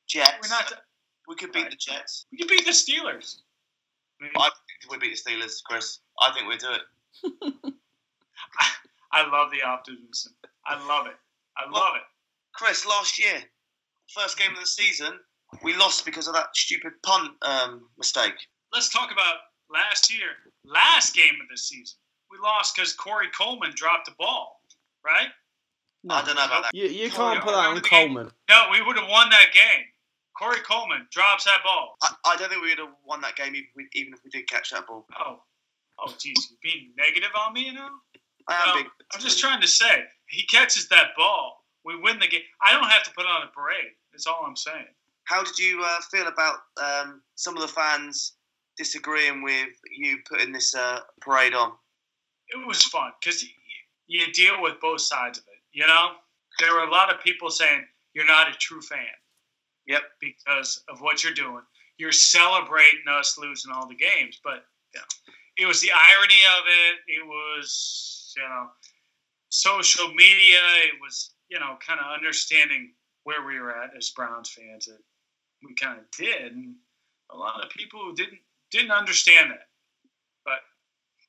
[0.08, 0.32] Jets.
[0.42, 0.74] We're not.
[1.28, 1.72] we could beat Right.
[1.72, 2.26] the Jets.
[2.32, 3.38] We could beat the Steelers.
[4.22, 4.50] I, I
[4.82, 6.00] think we beat the Steelers, Chris.
[6.20, 7.74] I think we do it.
[9.12, 10.34] I love the optimism.
[10.66, 11.16] I love it.
[11.58, 12.02] I love it.
[12.54, 13.42] Chris, last year,
[14.14, 15.14] first game of the season,
[15.64, 18.34] we lost because of that stupid punt um, mistake.
[18.74, 19.36] Let's talk about
[19.72, 20.30] last year.
[20.66, 21.98] Last game of the season,
[22.32, 24.62] we lost because Corey Coleman dropped the ball.
[25.06, 25.28] Right?
[26.10, 26.74] I don't know about that.
[26.76, 28.08] You, you Oh, can't yeah, put that on remember game?
[28.14, 28.32] Coleman.
[28.50, 29.86] No, we would have won that game.
[30.38, 31.96] Corey Coleman drops that ball.
[32.04, 34.20] I, I don't think we would have won that game even if we, even if
[34.24, 35.06] we did catch that ball.
[35.20, 35.40] Oh,
[36.00, 37.90] oh, geez, you're being negative on me now?
[38.48, 38.92] I am No, big.
[39.14, 42.42] I'm just trying to say, he catches that ball, we win the game.
[42.64, 43.92] I don't have to put on a parade.
[44.12, 44.86] That's all I'm saying.
[45.24, 48.34] How did you uh, feel about um, some of the fans
[48.78, 51.72] disagreeing with you putting this uh, parade on?
[52.50, 53.50] It was fun because you,
[54.08, 55.47] you deal with both sides of it.
[55.78, 56.14] You know,
[56.58, 57.86] there were a lot of people saying
[58.16, 59.14] you're not a true fan.
[59.86, 60.02] Yep.
[60.20, 61.62] Because of what you're doing,
[62.00, 65.06] you're celebrating us losing all the games, but know,
[65.58, 67.20] it was the irony of it.
[67.20, 68.68] It was you know,
[69.50, 70.60] social media.
[70.86, 74.86] It was you know, kind of understanding where we were at as Browns fans.
[74.86, 74.98] That
[75.64, 76.74] we kind of did, and
[77.32, 78.40] a lot of people didn't
[78.72, 79.68] didn't understand that.
[80.44, 80.60] But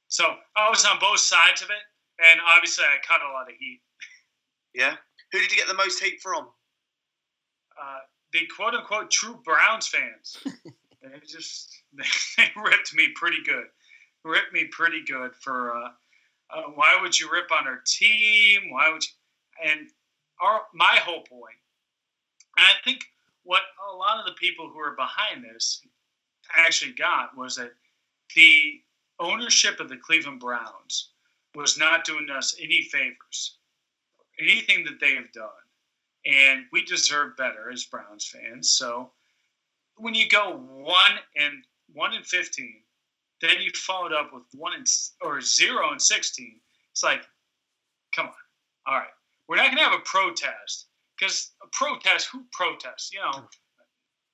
[0.09, 0.25] so
[0.57, 1.85] I was on both sides of it,
[2.31, 3.83] and obviously I cut a lot of heat.
[4.79, 4.95] Yeah.
[5.33, 6.47] Who did you get the most heat from?
[7.81, 7.99] Uh,
[8.33, 10.37] the quote unquote true Browns fans,
[11.03, 12.05] they just they,
[12.37, 13.65] they ripped me pretty good.
[14.25, 15.89] Ripped me pretty good for uh,
[16.51, 18.71] uh, why would you rip on our team?
[18.71, 19.71] Why would you?
[19.71, 19.89] And
[20.41, 21.59] our my whole point,
[22.57, 23.05] and I think
[23.43, 23.63] what
[23.93, 25.83] a lot of the people who are behind this
[26.57, 27.73] actually got was that
[28.37, 28.81] the
[29.19, 31.11] ownership of the Cleveland Browns
[31.57, 33.58] was not doing us any favors.
[34.41, 35.49] Anything that they have done
[36.27, 38.71] and we deserve better as Browns fans.
[38.71, 39.11] So
[39.97, 42.83] when you go one and one and fifteen,
[43.41, 44.87] then you followed up with one and
[45.23, 46.61] or zero and sixteen.
[46.93, 47.23] It's like,
[48.15, 48.33] come on,
[48.87, 49.09] all right,
[49.49, 50.87] we're not going to have a protest
[51.19, 53.11] because a protest, who protests?
[53.13, 53.49] You know,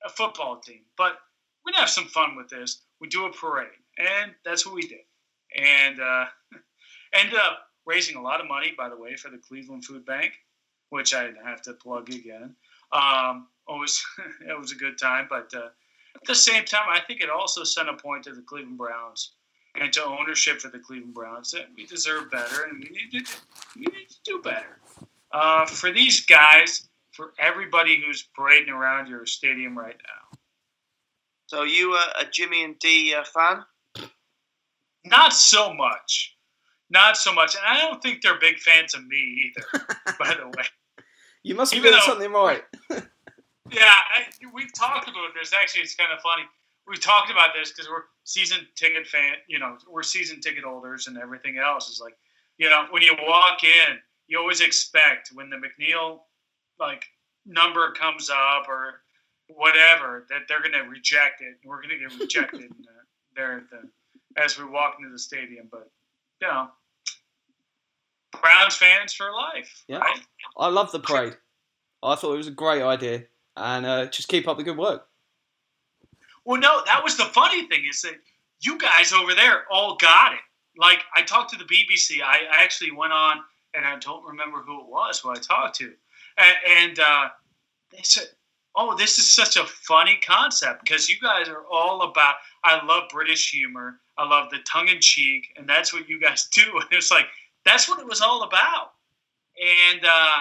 [0.04, 0.82] a football team.
[0.96, 1.18] But
[1.64, 2.82] we're gonna have some fun with this.
[3.00, 5.04] We do a parade, and that's what we did,
[5.56, 6.24] and uh,
[7.14, 10.32] ended up raising a lot of money, by the way, for the Cleveland Food Bank
[10.94, 12.54] which I have to plug again.
[12.92, 14.04] Um, always,
[14.48, 15.70] it was a good time, but uh,
[16.14, 19.32] at the same time, I think it also sent a point to the Cleveland Browns
[19.74, 23.32] and to ownership for the Cleveland Browns that we deserve better and we need to,
[23.74, 24.78] we need to do better.
[25.32, 30.38] Uh, for these guys, for everybody who's parading around your stadium right now,
[31.46, 33.64] So are you uh, a Jimmy and Dee uh, fan?
[35.04, 36.33] not so much.
[36.94, 37.56] Not so much.
[37.56, 39.84] And I don't think they're big fans of me either,
[40.18, 40.64] by the way.
[41.42, 42.62] You must be Even doing though- something right.
[43.72, 45.52] Yeah, I, we've talked about this.
[45.54, 46.42] Actually, it's kind of funny.
[46.86, 49.36] We've talked about this because we're season ticket fan.
[49.48, 52.14] You know, we're season ticket holders, and everything else is like,
[52.58, 53.96] you know, when you walk in,
[54.28, 56.20] you always expect when the McNeil
[56.78, 57.06] like
[57.46, 59.00] number comes up or
[59.48, 61.54] whatever that they're going to reject it.
[61.64, 62.70] We're going to get rejected
[63.34, 63.88] there at the,
[64.40, 65.68] as we walk into the stadium.
[65.70, 65.90] But
[66.42, 66.68] you know,
[68.40, 69.98] Browns fans for life, Yeah.
[69.98, 70.20] right?
[70.58, 71.36] I love the parade.
[72.02, 73.24] I thought it was a great idea,
[73.56, 75.06] and uh, just keep up the good work.
[76.44, 78.14] Well, no, that was the funny thing is that
[78.60, 80.40] you guys over there all got it.
[80.76, 82.22] Like I talked to the BBC.
[82.22, 83.38] I I actually went on,
[83.74, 85.92] and I don't remember who it was who I talked to,
[86.36, 87.28] and, and uh,
[87.92, 88.26] they said,
[88.76, 93.04] "Oh, this is such a funny concept because you guys are all about." I love
[93.10, 94.00] British humor.
[94.18, 96.62] I love the tongue in cheek, and that's what you guys do.
[96.74, 97.26] And it's like
[97.64, 98.92] that's what it was all about.
[99.92, 100.38] And uh,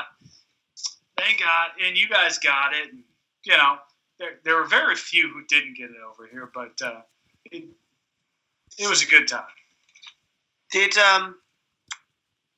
[1.18, 2.92] they got, and you guys got it.
[2.92, 3.04] And,
[3.44, 3.78] you know,
[4.20, 7.02] there, there were very few who didn't get it over here, but uh,
[7.52, 7.66] it,
[8.78, 9.44] it was a good time.
[10.72, 11.36] Did um,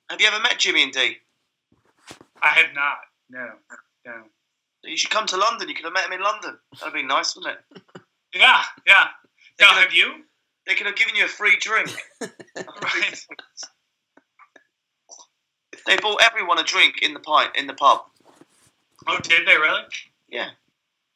[0.09, 1.17] have you ever met Jimmy and Dee?
[2.41, 2.97] I have not.
[3.29, 3.49] No,
[4.05, 4.13] no.
[4.83, 5.67] You should come to London.
[5.67, 6.57] You could have met him in London.
[6.79, 7.81] That'd be nice, wouldn't it?
[8.33, 9.07] Yeah, yeah.
[9.57, 10.23] They Now, could have, have you?
[10.67, 11.89] they could have given you a free drink.
[12.57, 13.25] Right.
[15.85, 18.01] They bought everyone a drink in the pint in the pub.
[19.07, 19.83] Oh, did they really?
[20.29, 20.49] Yeah.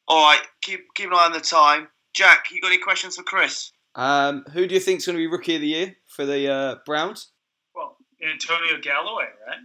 [0.06, 0.40] All right.
[0.62, 1.88] Keep keep an eye on the time.
[2.12, 3.72] Jack, you got any questions for Chris?
[3.94, 6.76] Um, who do you think's going to be rookie of the year for the uh,
[6.86, 7.28] Browns?
[7.74, 9.58] Well, Antonio Callaway, right?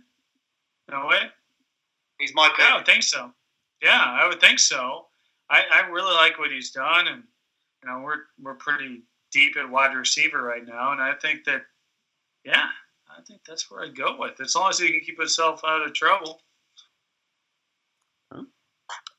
[0.92, 1.20] No way.
[2.20, 2.66] He's my pick.
[2.66, 3.32] I would think so.
[3.84, 5.08] Yeah, I would think so.
[5.50, 7.24] I, I really like what he's done, and
[7.84, 11.64] you know we're we're pretty deep at wide receiver right now, and I think that
[12.44, 12.68] yeah,
[13.18, 15.86] I think that's where I'd go with as long as he can keep himself out
[15.86, 16.42] of trouble.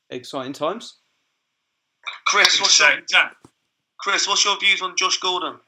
[0.09, 0.97] Exciting times.
[2.25, 3.31] Chris, what's your, time.
[3.99, 5.59] Chris, what's your views on Josh Gordon?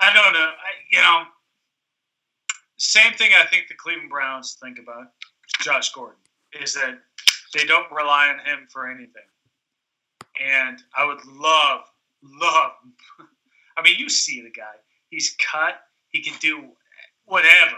[0.00, 0.38] I don't know.
[0.38, 1.22] I, you know,
[2.76, 3.32] same thing.
[3.36, 5.08] I think the Cleveland Browns think about
[5.60, 6.18] Josh Gordon
[6.60, 6.98] is that
[7.54, 9.22] they don't rely on him for anything,
[10.40, 11.82] and I would love,
[12.22, 12.72] love.
[13.76, 14.74] I mean, you see the guy.
[15.10, 15.80] He's cut.
[16.10, 16.70] He can do
[17.24, 17.76] whatever.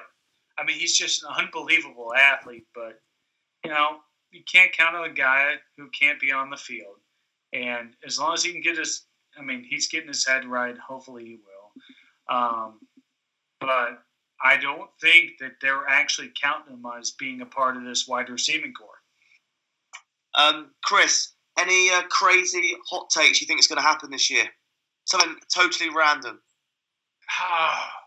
[0.58, 2.66] I mean, he's just an unbelievable athlete.
[2.74, 3.00] But
[3.64, 3.98] you know,
[4.30, 6.96] you can't count on a guy who can't be on the field.
[7.52, 9.06] And as long as he can get his,
[9.38, 10.76] I mean, he's getting his head right.
[10.78, 12.36] Hopefully, he will.
[12.36, 12.80] Um,
[13.60, 14.02] but
[14.42, 18.30] I don't think that they're actually counting him as being a part of this wide
[18.30, 19.00] receiving corps.
[20.34, 24.46] Um, Chris, any uh, crazy hot takes you think is going to happen this year?
[25.04, 26.40] Something totally random.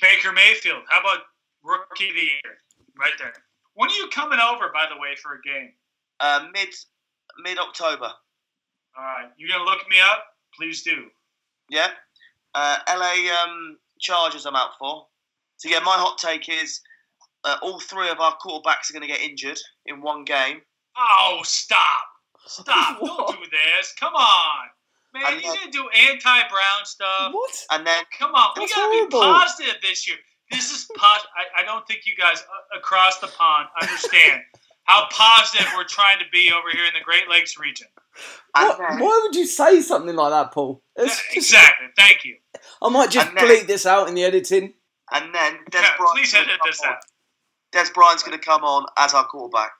[0.00, 0.82] Baker Mayfield.
[0.88, 1.20] How about
[1.62, 2.58] rookie of the year?
[2.98, 3.32] Right there.
[3.74, 5.72] When are you coming over, by the way, for a game?
[6.20, 6.68] Uh, mid
[7.42, 8.10] mid October.
[8.98, 9.30] All right.
[9.36, 10.24] You gonna look me up?
[10.56, 11.06] Please do.
[11.68, 11.88] Yeah.
[12.54, 14.46] Uh, LA um, Chargers.
[14.46, 15.06] I'm out for.
[15.56, 16.80] So yeah, my hot take is
[17.44, 20.60] uh, all three of our quarterbacks are going to get injured in one game.
[20.96, 21.80] Oh, stop!
[22.46, 22.98] Stop!
[23.04, 23.94] don't do this.
[23.98, 24.59] Come on,
[25.14, 25.22] man.
[25.26, 27.32] I'm You not- gonna do anti-Brown stuff?
[27.32, 27.66] What?
[27.70, 29.20] And then Come on, we gotta horrible.
[29.20, 30.16] be positive this year.
[30.50, 34.42] This is pos- I, I don't think you guys uh, across the pond understand
[34.84, 37.86] how positive we're trying to be over here in the Great Lakes region.
[38.52, 40.82] What, then, why would you say something like that, Paul?
[40.96, 41.86] It's Yeah, just- exactly.
[41.96, 42.36] Thank you.
[42.82, 44.74] I might just And then- bleep this out in the editing.
[45.12, 46.88] and then Dez Yeah, Bryant's please edit this on.
[46.90, 46.98] out.
[47.72, 49.70] Dez Bryant's going to come on as our quarterback.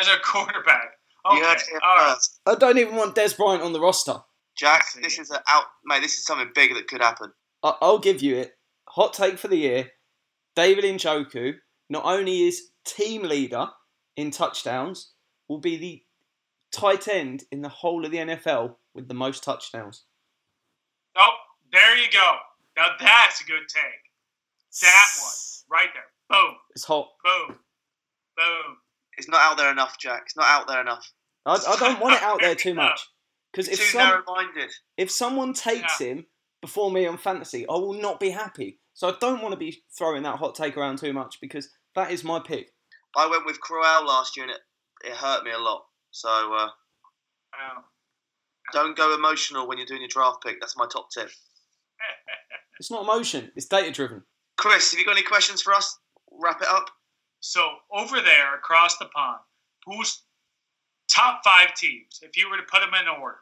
[0.00, 0.92] As our quarterback.
[1.24, 1.46] You Okay.
[1.46, 2.14] heard it here All right.
[2.14, 2.40] first.
[2.46, 4.22] I don't even want Dez Bryant on the roster.
[4.56, 6.00] Jack, this is a out, mate.
[6.00, 7.32] This is something big that could happen.
[7.62, 8.58] I- I'll give you it.
[8.88, 9.92] Hot take for the year:
[10.56, 13.70] David Njoku not only is team leader
[14.16, 15.12] in touchdowns,
[15.48, 16.04] will be the
[16.72, 20.04] tight end in the whole of the NFL with the most touchdowns.
[21.16, 21.30] Oh,
[21.72, 22.36] there you go.
[22.76, 23.82] Now that's a good take.
[24.82, 25.32] That one
[25.80, 26.04] right there.
[26.28, 27.08] Boom, It's hot.
[27.24, 27.58] boom,
[28.36, 28.76] boom.
[29.20, 30.22] It's not out there enough, Jack.
[30.24, 31.12] It's not out there enough.
[31.44, 33.06] I, I don't want it out there too much
[33.52, 34.22] because if some,
[34.96, 36.24] if someone takes him
[36.62, 38.80] before me on fantasy, I will not be happy.
[38.94, 42.10] So I don't want to be throwing that hot take around too much because that
[42.10, 42.72] is my pick.
[43.14, 44.60] I went with Crowell last year, and it,
[45.04, 45.84] it hurt me a lot.
[46.12, 46.68] So uh,
[47.52, 47.84] Wow.
[48.72, 50.60] don't go emotional when you're doing your draft pick.
[50.60, 51.28] That's my top tip.
[52.78, 54.22] It's not emotion; it's data driven.
[54.56, 55.98] Chris, have you got any questions for us?
[56.32, 56.88] Wrap it up.
[57.40, 59.40] So over there across the pond,
[59.86, 60.22] who's
[61.08, 63.38] top five teams if you were to put them in order?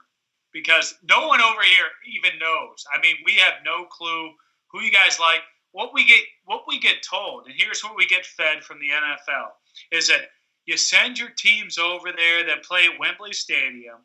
[0.53, 2.85] Because no one over here even knows.
[2.93, 4.31] I mean, we have no clue
[4.71, 5.41] who you guys like.
[5.73, 8.89] What we get, what we get told, and here's what we get fed from the
[8.89, 9.51] NFL
[9.93, 10.31] is that
[10.65, 13.97] you send your teams over there that play at Wembley Stadium,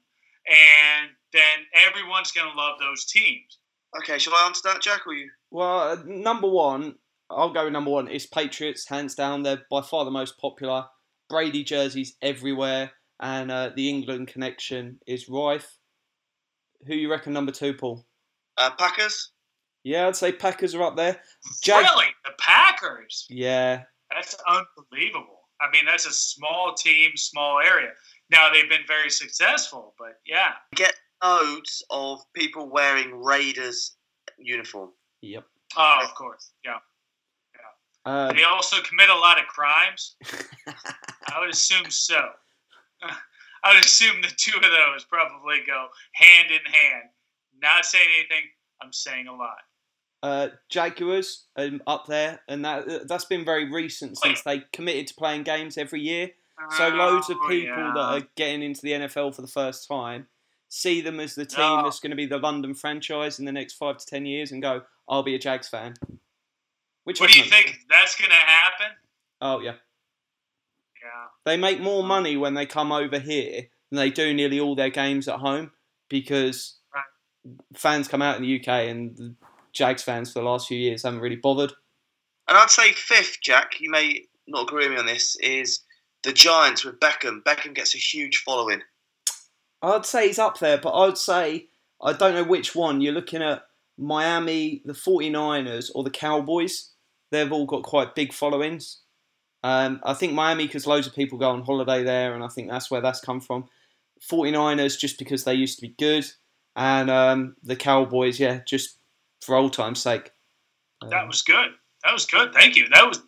[0.47, 3.59] and then everyone's going to love those teams.
[3.97, 5.29] Okay, shall I answer that, Jack, or you?
[5.51, 6.95] Well, uh, number one,
[7.29, 8.07] I'll go with number one.
[8.09, 9.43] It's Patriots, hands down.
[9.43, 10.85] They're by far the most popular.
[11.29, 15.77] Brady jerseys everywhere, and uh, the England connection is rife.
[16.85, 18.05] Who you reckon number two, Paul?
[18.57, 19.31] Uh, Packers.
[19.83, 21.19] Yeah, I'd say Packers are up there.
[21.63, 23.25] Jag- Really, the Packers?
[23.29, 25.39] Yeah, That's unbelievable.
[25.61, 27.89] I mean, that's a small team, small area.
[28.29, 30.93] Now they've been very successful, but yeah, Get
[31.23, 33.95] loads of people wearing Raiders
[34.37, 34.91] uniform.
[35.21, 35.45] yep.
[35.77, 36.77] oh, of course, yeah.
[38.05, 40.15] Uh, They also commit a lot of crimes.
[41.33, 42.21] I would assume so.
[43.63, 47.09] I would assume the two of those probably go hand in hand.
[47.61, 48.49] Not saying anything.
[48.81, 49.57] I'm saying a lot.
[50.21, 55.13] Uh, Jaguars um, up there, and that that's been very recent since they committed to
[55.15, 56.31] playing games every year.
[56.77, 57.91] So loads of Oh, people yeah.
[57.93, 60.27] that are getting into the NFL for the first time
[60.69, 61.83] see them as the team No.
[61.83, 64.61] that's going to be the London franchise in the next five to ten years, and
[64.61, 65.93] go, "I'll be a Jags fan."
[67.03, 68.87] Which What do you think that's going to happen?
[69.41, 69.75] Oh yeah,
[71.01, 71.27] Yeah.
[71.45, 74.89] they make more money when they come over here than they do nearly all their
[74.89, 75.71] games at home
[76.09, 77.03] because Right.
[77.75, 79.35] fans come out in the UK and the
[79.73, 81.73] Jags fans for the last few years haven't really bothered.
[82.47, 85.81] And I'd say fifth, Jack, you may not agree with me on this, is
[86.23, 87.41] the Giants with Beckham.
[87.43, 88.81] Beckham gets a huge following.
[89.81, 91.67] I'd say he's up there, but I'd say
[92.01, 93.01] I don't know which one.
[93.01, 93.63] You're looking at
[93.97, 96.91] Miami, the 49ers, or the Cowboys.
[97.33, 98.99] They've all got quite big followings.
[99.63, 102.69] Um, I think Miami because loads of people go on holiday there, and I think
[102.69, 103.65] that's where that's come from.
[104.29, 106.25] 49ers just because they used to be good,
[106.75, 108.97] and um, the Cowboys, yeah, just
[109.41, 110.31] for old time's sake.
[111.09, 111.69] That Um, was good.
[112.03, 112.53] That was good.
[112.53, 112.87] Thank you.
[112.93, 113.19] That was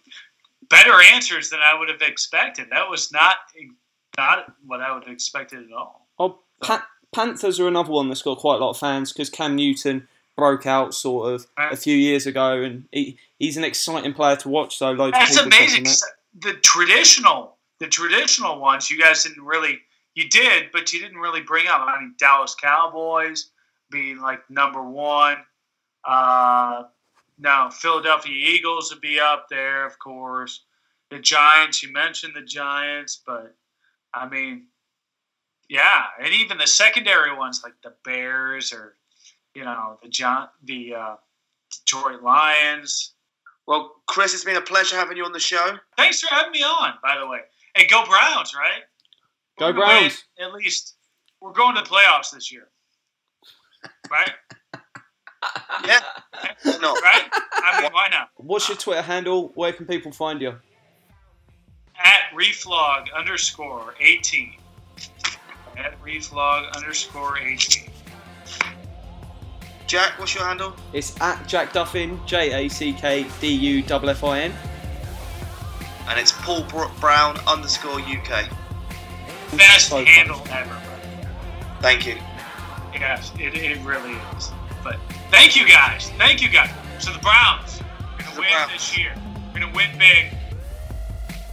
[0.69, 2.67] better answers than I would have expected.
[2.71, 3.37] That was not
[4.17, 6.07] not what I would have expected at all.
[6.19, 9.55] Oh, pa- Panthers are another one that's got quite a lot of fans because Cam
[9.55, 14.35] Newton broke out sort of a few years ago, and he, he's an exciting player
[14.37, 14.77] to watch.
[14.77, 15.85] So loads That's amazing.
[16.39, 19.79] The traditional, the traditional ones, you guys didn't really.
[20.13, 21.81] You did, but you didn't really bring up.
[21.81, 23.49] I mean, Dallas Cowboys
[23.91, 25.37] being like number one.
[26.05, 26.83] Uh,
[27.37, 30.63] no, Philadelphia Eagles would be up there, of course.
[31.11, 33.55] The Giants, you mentioned the Giants, but
[34.13, 34.67] I mean,
[35.69, 38.95] yeah, and even the secondary ones like the Bears or
[39.55, 41.15] you know the John, the uh,
[41.85, 43.13] Detroit Lions.
[43.67, 45.77] Well, Chris, it's been a pleasure having you on the show.
[45.97, 47.39] Thanks for having me on, by the way.
[47.75, 48.83] Hey, go Browns, right?
[49.57, 50.23] Go We're gonna win Browns.
[50.39, 50.95] At least
[51.41, 52.67] we're going to the playoffs this year,
[54.11, 54.31] right?
[55.85, 55.99] Yeah,
[56.63, 57.01] why not?
[57.03, 57.29] Right?
[57.53, 58.29] I mean, why not?
[58.37, 59.51] What's your Twitter handle?
[59.53, 60.55] Where can people find you?
[62.03, 64.55] At reflog underscore eighteen.
[65.77, 67.91] At reflog underscore eighteen.
[69.95, 70.73] Jack, what's your handle?
[70.91, 74.53] It's at Jack Duffin, J A C K D U F F I N.
[76.09, 78.49] And it's Paul Br- Brown underscore UK.
[79.55, 80.05] Best So fun.
[80.05, 80.67] handle ever.
[80.67, 81.29] brother.
[81.79, 82.17] Thank you.
[82.93, 84.51] Yes, it, it really is.
[84.83, 84.97] But
[85.31, 86.09] thank you guys.
[86.17, 86.71] Thank you guys.
[86.99, 88.73] So the Browns are gonna win Browns.
[88.73, 89.13] this year.
[89.53, 90.25] We're gonna win big.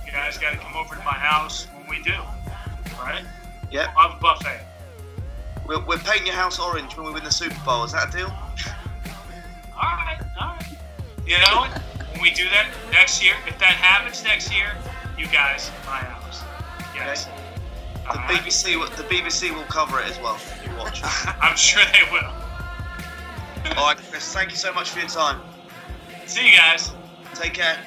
[0.04, 2.14] You guys gotta come over to my house when we do.
[2.98, 3.24] Alright?
[3.70, 3.90] Yep.
[3.96, 4.66] I'll have a buffet.
[5.66, 7.84] We're, we're painting your house orange when we win the Super Bowl.
[7.84, 8.32] Is that a deal?
[9.76, 10.66] Alright, alright.
[11.26, 11.70] You know what?
[12.12, 14.72] When we do that next year, if that happens next year,
[15.18, 16.42] you guys my house.
[16.94, 17.26] Yes.
[18.04, 18.42] The Alright?
[18.42, 20.38] BBC, will- the BBC will cover it as well.
[20.64, 21.00] You watch.
[21.40, 22.32] I'm sure they will.
[23.76, 24.32] All right, Chris.
[24.32, 25.40] Thank you so much for your time.
[26.26, 26.90] See you guys.
[27.34, 27.78] Take care.